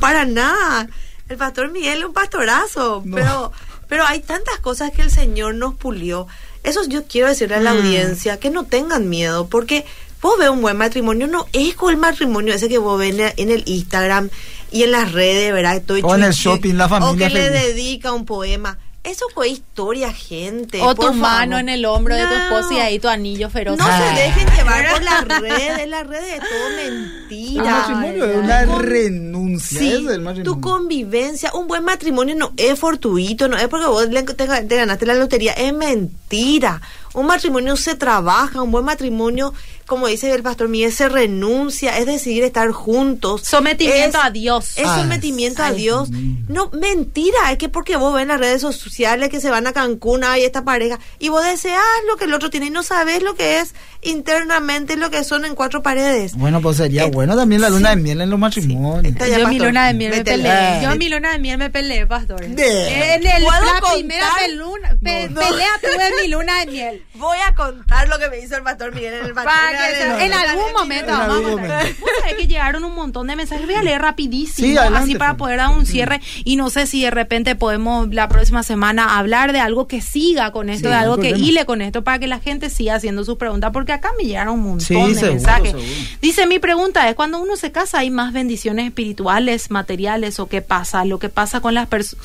[0.00, 0.88] para nada.
[1.28, 3.02] El pastor Miguel es un pastorazo.
[3.04, 3.14] No.
[3.14, 3.52] Pero,
[3.88, 6.26] pero hay tantas cosas que el Señor nos pulió.
[6.68, 7.76] Eso yo quiero decirle a la Mm.
[7.78, 9.84] audiencia, que no tengan miedo, porque
[10.20, 13.50] vos ves un buen matrimonio, no es con el matrimonio ese que vos ves en
[13.50, 14.30] el- Instagram
[14.70, 15.76] y en las redes, ¿verdad?
[15.76, 17.74] Estoy O en el shopping, la O familia que le feliz.
[17.74, 18.78] dedica un poema.
[19.04, 20.82] Eso fue historia, gente.
[20.82, 21.60] O por tu mano favor.
[21.60, 23.78] en el hombro de tu esposa y ahí tu anillo feroz.
[23.78, 24.12] No Ah.
[24.14, 27.62] se dejen llevar por las redes, las redes es todo mentira.
[27.62, 29.78] El matrimonio es una renuncia.
[29.78, 30.44] Sí, es el matrimonio.
[30.44, 34.34] tu convivencia, un buen matrimonio no es fortuito, no es porque vos te,
[34.64, 36.82] te ganaste la lotería, es mentira.
[37.14, 39.54] Un matrimonio se trabaja, un buen matrimonio,
[39.88, 43.42] como dice el pastor Miguel, se renuncia, es decidir estar juntos.
[43.44, 44.78] Sometimiento Es- a Dios.
[44.78, 46.10] Es Ah, sometimiento a ay, Dios.
[46.46, 49.72] No, mentira, es que porque vos ves en las redes sociales que se van a
[49.72, 53.22] Cancún, hay esta pareja, y vos deseas lo que el otro tiene y no sabes
[53.22, 56.34] lo que es internamente lo que son en cuatro paredes.
[56.36, 57.96] Bueno, pues sería Eh, bueno también la luna sí.
[57.96, 59.04] de miel en los matrimonios.
[59.12, 60.82] Está ya, Yo mi luna de miel me peleé.
[60.82, 60.94] Yo Ah.
[60.94, 62.40] mi luna de miel me peleé, pastor.
[62.46, 63.94] De- En el, ¿Puedo la contar?
[63.94, 65.48] primera peluna- pe- No, no.
[65.48, 67.04] pelea tuve mi luna de miel.
[67.14, 70.32] Voy a contar lo que me hizo el pastor Miguel en el Para que en
[70.32, 73.64] algún momento En vamos a sabés que llegaron un montón de mensajes.
[73.66, 75.38] Voy a leer rapidísimo, Sí, adelante, así para Fer.
[75.38, 76.20] poder dar un cierre.
[76.44, 80.50] Y no sé si de repente podemos la próxima semana hablar de algo que siga
[80.52, 82.94] con esto, Sí, de no algo que hile con esto, para que la gente siga
[82.96, 85.70] haciendo sus preguntas, porque acá me llegaron un montón Sí, de seguro, mensajes.
[85.72, 85.88] seguro.
[86.20, 90.62] Dice, mi pregunta es, cuando uno se casa, ¿hay más bendiciones espirituales, materiales o qué
[90.62, 91.04] pasa?
[91.04, 92.16] Lo que pasa con las pers-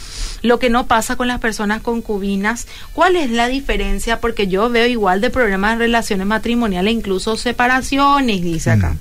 [0.41, 4.19] lo que no pasa con las personas concubinas, ¿cuál es la diferencia?
[4.19, 8.91] Porque yo veo igual de problemas en relaciones matrimoniales, incluso separaciones, dice acá.
[8.91, 8.99] Mm.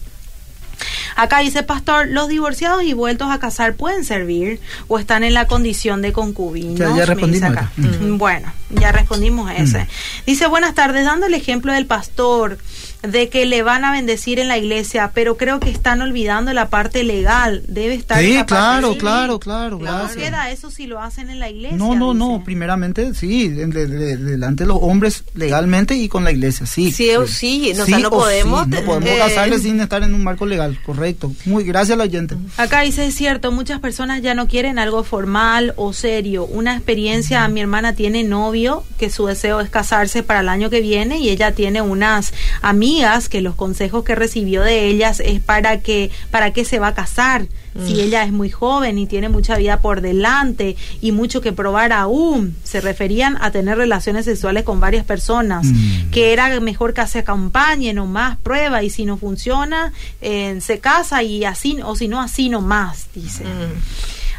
[1.15, 5.47] Acá dice Pastor, ¿los divorciados y vueltos a casar pueden servir o están en la
[5.47, 6.97] condición de concubinos?
[6.97, 7.61] Ya- respondimos acá.
[7.61, 7.73] acá.
[7.77, 9.87] Mm, Bueno, ya respondimos a ese.
[10.27, 12.59] Dice, buenas tardes, dando el ejemplo del pastor
[13.03, 16.69] de que le van a bendecir en la iglesia, pero creo que están olvidando la
[16.69, 17.63] parte legal.
[17.67, 18.99] Debe estar Sí, esa parte claro, sí.
[18.99, 20.17] claro, claro, ¿Cómo gracias.
[20.17, 21.77] queda eso si lo hacen en la iglesia?
[21.77, 22.45] No, no, no, Dice.
[22.45, 26.93] primeramente sí, de- de- de- delante de los hombres legalmente y con la iglesia, sí.
[26.93, 30.23] Sí o sí, o sea, no podemos, no podemos eh, casarles sin estar en un
[30.23, 31.33] marco legal, correcto.
[31.45, 32.37] Muy gracias al oyente.
[32.57, 36.45] Acá dice, es cierto, muchas personas ya no quieren algo formal o serio.
[36.45, 40.81] Una experiencia, mi hermana tiene novio, que su deseo es casarse para el año que
[40.81, 42.92] viene y ella tiene unas amigas
[43.31, 46.95] que los consejos que recibió de ellas es para que, para qué se va a
[46.95, 47.47] casar.
[47.87, 51.91] Si ella es muy joven y tiene mucha vida por delante y mucho que probar
[51.95, 56.11] aún, se referían a tener relaciones sexuales con varias personas, Mm.
[56.11, 60.81] que era mejor que se acompañen o más prueba y si no funciona, eh, se
[60.81, 63.45] casa y así, o si no, así nomás, dice.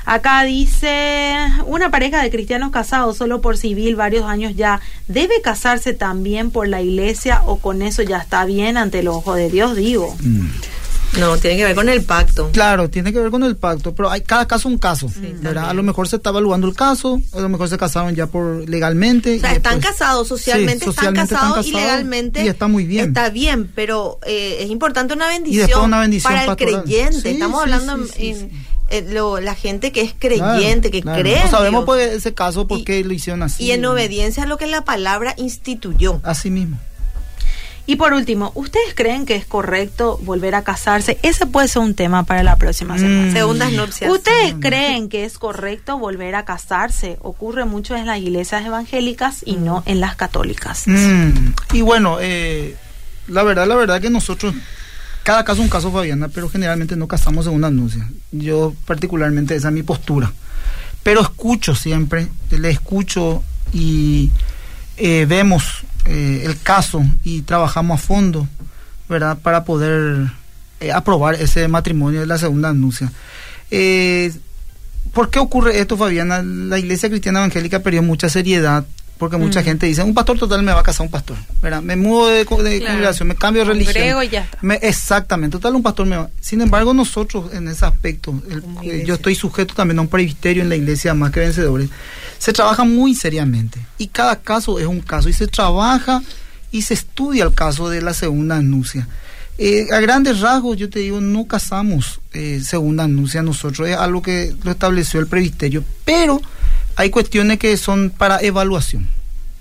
[0.06, 5.94] Acá dice, una pareja de cristianos casados solo por civil varios años ya, ¿debe casarse
[5.94, 9.76] también por la iglesia o con eso ya está bien ante el ojo de Dios?
[9.76, 10.16] Digo.
[10.22, 10.48] Mm.
[11.20, 12.50] No, tiene que ver con el pacto.
[12.52, 15.08] Claro, tiene que ver con el pacto, pero hay cada caso un caso,
[15.44, 15.70] ¿verdad?
[15.70, 18.68] A lo mejor se está evaluando el caso, a lo mejor se casaron ya por
[18.68, 19.38] legalmente.
[19.38, 22.48] O sea, y están después- casados, socialmente, Sí, están, casados están y casados legalmente y
[22.48, 23.10] está muy bien.
[23.10, 26.84] Está bien, pero eh, es importante una después bendición, una bendición para el pastoral.
[26.84, 27.22] creyente.
[27.22, 28.50] Sí, Estamos sí, hablando sí, sí, en, sí.
[28.94, 31.22] Eh, lo- la gente que es Claro, creyente, que claro.
[31.22, 31.44] cree.
[31.44, 31.86] No sabemos Dios.
[31.86, 33.64] pues ese caso por Y- qué lo hicieron así.
[33.64, 36.20] y en obediencia a lo que la palabra instituyó.
[36.24, 36.78] Así mismo.
[37.86, 41.18] Y por último, ¿ustedes creen que es correcto volver a casarse?
[41.22, 43.30] Ese puede ser un tema para la próxima semana.
[43.30, 43.34] Mm.
[43.34, 44.10] Segundas nupcias.
[44.10, 47.18] ¿Ustedes creen que es correcto volver a casarse?
[47.22, 50.84] Ocurre mucho en las iglesias evangélicas y no en las católicas.
[50.86, 51.30] Mm,
[51.74, 52.78] Y bueno, eh,
[53.28, 54.56] la verdad, la verdad que nosotros,
[55.24, 58.10] cada caso es un caso, Fabiana, pero generalmente no casamos en una anuncia.
[58.32, 60.32] Yo particularmente esa es mi postura.
[61.02, 64.32] Pero escucho siempre, le escucho y
[64.98, 68.48] eh, vemos eh, el caso y trabajamos a fondo,
[69.10, 69.38] ¿verdad?
[69.42, 70.32] Para poder
[70.80, 73.12] eh, aprobar ese matrimonio de la segunda anuncia.
[75.14, 76.42] ¿Por qué ocurre esto, Fabiana?
[76.44, 78.86] La Iglesia Cristiana Evangélica perdió mucha seriedad
[79.24, 79.64] porque mucha Mm.
[79.64, 81.82] gente dice, un pastor total me va a casar un pastor, ¿verdad?
[81.82, 82.94] Me mudo de, co- de Claro.
[82.94, 83.94] congregación, me cambio de religión.
[83.94, 84.58] Congrego y ya está.
[84.62, 86.30] Me- exactamente, total un pastor me va.
[86.42, 90.62] Sin embargo, nosotros en ese aspecto, el- eh, yo estoy sujeto también a un presbiterio
[90.64, 91.90] en la iglesia más que vencedores,
[92.38, 96.22] se trabaja muy seriamente y cada caso es un caso y se trabaja
[96.72, 99.08] y se estudia el caso de la segunda anuncia.
[99.58, 104.22] Eh, a grandes rasgos, yo te digo, no casamos eh, segunda anuncia nosotros, es algo
[104.24, 106.42] que lo estableció el presbiterio, pero
[106.96, 109.08] hay cuestiones que son para evaluación.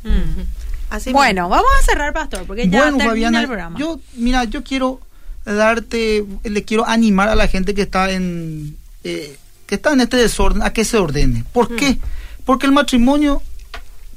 [0.02, 0.42] Mm.
[0.90, 3.78] Así Bueno, vamos a cerrar, pastor, porque ya bueno, termina Fabiana, el programa.
[3.78, 5.00] yo, mira, yo quiero
[5.44, 9.36] darte, le quiero animar a la gente que está en, eh,
[9.66, 11.44] que está en este desorden, a que se ordene.
[11.52, 11.98] ¿Por qué?
[12.44, 13.42] Porque el matrimono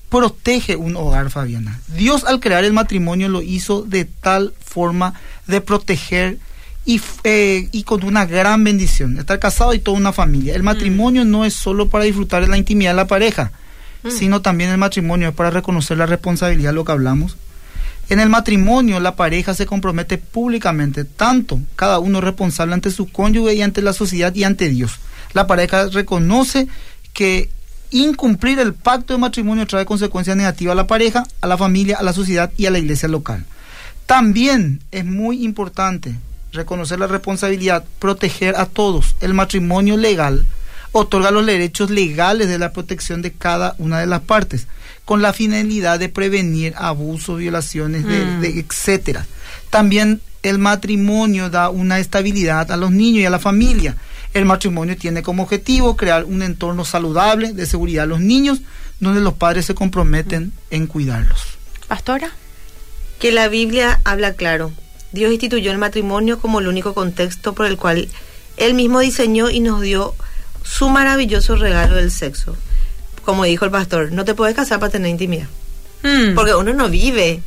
[0.09, 1.79] protege un hogar, Fabiana.
[1.95, 5.13] Dios al crear el matrimonio lo hizo de tal forma
[5.47, 6.37] de proteger
[6.85, 9.17] y, eh, y con una gran bendición.
[9.17, 10.55] Estar casado y toda una familia.
[10.55, 13.51] El matrimonio no es solo para disfrutar de la intimidad de la pareja,
[14.09, 17.37] sino también el matrimonio es para reconocer la responsabilidad, lo que hablamos.
[18.09, 23.55] En el matrimonio la pareja se compromete públicamente, tanto cada uno responsable ante su cónyuge
[23.55, 24.99] y ante la sociedad y ante Dios.
[25.33, 26.67] La pareja reconoce
[27.13, 27.49] que
[27.89, 32.03] incumplir el pacto de matrimonio trae consecuencias negativas a la pareja, a la familia, a
[32.03, 33.45] la sociedad y a la iglesia local.
[34.05, 36.15] También es muy importante
[36.51, 39.15] reconocer la responsabilidad, proteger a todos.
[39.19, 40.45] El matrimonio legal
[40.97, 44.67] otorga los derechos legales de la protección de cada una de las partes,
[45.03, 48.39] con la finalidad de prevenir abusos, violaciones, de, Mm.
[48.41, 49.25] de- etcétera.
[49.69, 53.97] También el matrimonio da una estabilidad a los niños y a la familia.
[54.33, 58.61] El matrimonio tiene como objetivo crear un entorno saludable de seguridad a los niños,
[59.01, 61.41] donde los padres se comprometen en cuidarlos.
[61.89, 62.31] Pastora.
[63.19, 64.71] que la Biblia habla claro.
[65.13, 68.07] Dios instituyó el matrimonio como el único contexto por el cual
[68.57, 70.13] Él mismo diseñó y nos dio
[70.65, 72.57] su maravilloso regalo del sexo.
[73.23, 75.47] Como dijo el pastor, no te puedes casar para tener intimidad.
[76.03, 76.35] Mm.
[76.35, 77.41] Porque uno no vive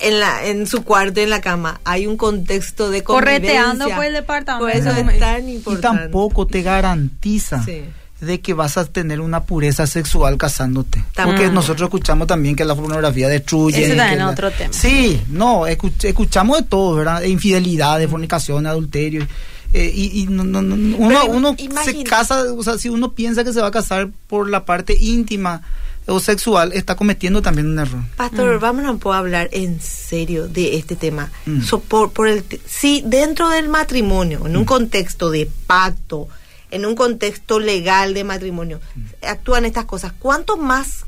[0.00, 4.04] en la en su cuarto en la cama hay un contexto de convivencia Correteando por
[4.04, 4.66] el departamento.
[4.66, 7.82] Por eso No es Y tampoco te garantiza Sí.
[8.20, 11.04] de que vas a tener una pureza sexual casándote.
[11.24, 13.84] Porque nosotros escuchamos también que la pornografía destruye.
[13.84, 14.72] Ese también es la- otro tema.
[14.72, 17.22] Sí, no, escuch- escuchamos de todo, ¿verdad?
[17.22, 19.26] Infidelidad, fornicación, adulterio.
[19.74, 23.12] Eh, y y no- no- no- uno, Pero uno se casa, o sea, si uno
[23.12, 25.60] piensa que se va a casar por la parte íntima
[26.06, 28.02] o sexual, está cometiendo también un error.
[28.16, 31.30] Pastor, vamos a poder hablar en serio de este tema.
[31.46, 31.62] Mm.
[31.62, 36.28] So, por, por el, si dentro del matrimonio, en un contexto de pacto,
[36.70, 38.80] en un contexto legal de matrimonio,
[39.22, 41.04] actúan estas cosas, ¿cuánto más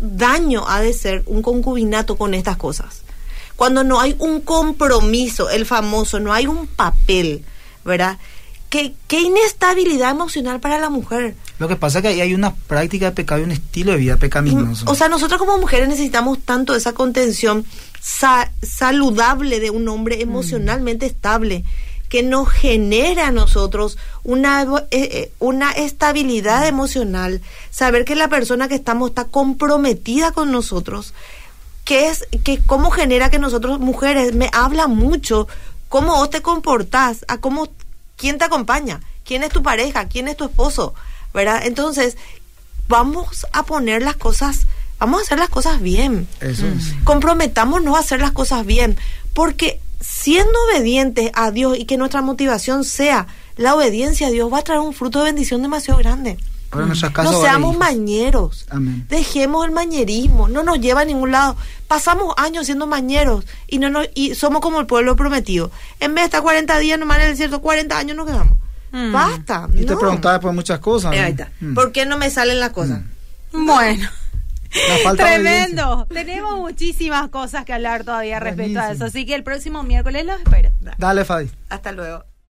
[0.00, 3.02] daño ha de ser un concubinato con estas cosas?
[3.56, 7.44] Cuando no hay un compromiso, el famoso, no hay un papel,
[7.84, 8.18] ¿verdad?
[8.68, 11.34] ¿Qué, qué inestabilidad emocional para la mujer.
[11.58, 13.98] Lo que pasa es que ahí hay una práctica de pecado y un estilo de
[13.98, 14.84] vida pecaminoso.
[14.88, 17.64] O sea, nosotros como mujeres necesitamos tanto esa contención
[18.00, 21.64] sa- saludable de un hombre emocionalmente estable
[22.08, 28.68] que nos genera a nosotros una, eh, eh, una estabilidad emocional, saber que la persona
[28.68, 31.12] que estamos está comprometida con nosotros,
[31.84, 35.46] que es que cómo genera que nosotros mujeres me habla mucho
[35.90, 37.68] cómo vos te comportás, a cómo
[38.16, 40.94] quién te acompaña, quién es tu pareja, quién es tu esposo,
[41.34, 41.66] ¿verdad?
[41.66, 42.16] Entonces,
[42.88, 44.66] vamos a poner las cosas,
[45.00, 46.28] vamos a hacer las cosas bien.
[46.40, 46.94] Eso es.
[47.04, 48.96] Comprometámonos a hacer las cosas bien,
[49.34, 53.26] porque siendo obedientes a Dios y que nuestra motivación sea
[53.56, 56.38] la obediencia a Dios, va a traer un fruto de bendición demasiado grande.
[56.72, 58.66] Nuestras casas No seamos mañeros.
[58.70, 59.06] Amén.
[59.08, 61.56] Dejemos el mañerismo, no nos lleva a ningún lado.
[61.88, 65.70] Pasamos años siendo mañeros y no nos, y somos como el pueblo prometido.
[65.98, 68.58] En vez de estar 40 días nomás en el desierto, 40 años nos quedamos.
[68.92, 69.12] Mm.
[69.12, 69.68] Basta.
[69.74, 71.12] Y te preguntaba por muchas cosas.
[71.12, 71.24] Eh, ¿no?
[71.24, 71.50] ahí está.
[71.60, 71.74] Mm.
[71.74, 73.00] ¿Por qué no me salen las cosas?
[73.52, 74.08] Bueno.
[75.02, 76.06] Falta de Tremendo.
[76.08, 79.06] Tenemos muchísimas cosas que hablar todavía respecto a eso.
[79.06, 80.70] Así que el próximo miércoles los espero.
[80.98, 81.50] Dale, Fabi.
[81.68, 82.24] Hasta luego.